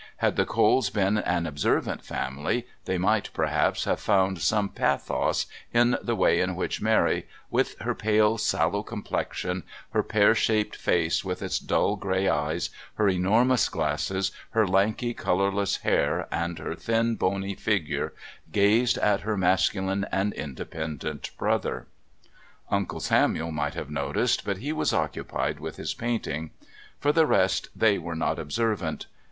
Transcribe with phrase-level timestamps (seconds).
[0.17, 5.95] Had the Coles been an observant family they might, perhaps, have found some pathos in
[6.01, 9.61] the way in which Mary, with her pale sallow complexion,
[9.91, 15.75] her pear shaped face with its dull, grey eyes, her enormous glasses, her lanky colourless
[15.85, 18.11] hair, and her thin, bony figure,
[18.51, 21.85] gazed at her masculine and independent brother.
[22.71, 26.49] Uncle Samuel might have noticed, but he was occupied with his painting.
[26.99, 29.05] For the rest they were not observant.